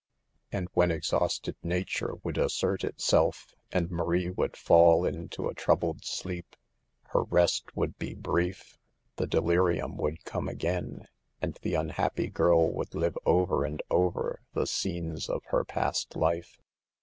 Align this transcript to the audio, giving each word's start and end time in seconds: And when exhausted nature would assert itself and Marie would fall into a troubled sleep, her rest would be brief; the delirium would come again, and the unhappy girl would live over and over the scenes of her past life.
And 0.51 0.67
when 0.73 0.89
exhausted 0.89 1.55
nature 1.61 2.15
would 2.23 2.39
assert 2.39 2.83
itself 2.83 3.53
and 3.71 3.91
Marie 3.91 4.31
would 4.31 4.57
fall 4.57 5.05
into 5.05 5.47
a 5.47 5.53
troubled 5.53 6.03
sleep, 6.05 6.55
her 7.09 7.21
rest 7.21 7.77
would 7.77 7.99
be 7.99 8.15
brief; 8.15 8.79
the 9.17 9.27
delirium 9.27 9.97
would 9.97 10.25
come 10.25 10.49
again, 10.49 11.05
and 11.39 11.59
the 11.61 11.75
unhappy 11.75 12.29
girl 12.29 12.73
would 12.73 12.95
live 12.95 13.15
over 13.27 13.63
and 13.63 13.83
over 13.91 14.39
the 14.53 14.65
scenes 14.65 15.29
of 15.29 15.43
her 15.49 15.63
past 15.63 16.15
life. 16.15 16.59